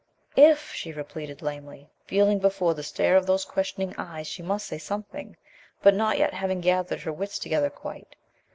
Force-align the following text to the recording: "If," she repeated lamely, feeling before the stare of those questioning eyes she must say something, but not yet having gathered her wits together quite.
"If," 0.35 0.73
she 0.73 0.91
repeated 0.91 1.43
lamely, 1.43 1.87
feeling 2.07 2.39
before 2.39 2.73
the 2.73 2.81
stare 2.81 3.15
of 3.15 3.27
those 3.27 3.45
questioning 3.45 3.93
eyes 3.99 4.25
she 4.25 4.41
must 4.41 4.65
say 4.65 4.79
something, 4.79 5.37
but 5.83 5.93
not 5.93 6.17
yet 6.17 6.33
having 6.33 6.59
gathered 6.59 7.01
her 7.01 7.13
wits 7.13 7.37
together 7.37 7.69
quite. 7.69 8.15